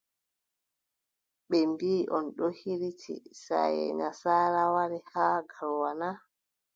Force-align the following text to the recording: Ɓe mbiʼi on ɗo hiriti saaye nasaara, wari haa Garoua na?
Ɓe 1.49 1.57
mbiʼi 1.71 2.09
on 2.15 2.25
ɗo 2.37 2.47
hiriti 2.59 3.13
saaye 3.43 3.85
nasaara, 3.99 4.61
wari 4.75 4.99
haa 5.11 5.37
Garoua 5.49 5.91
na? 6.01 6.09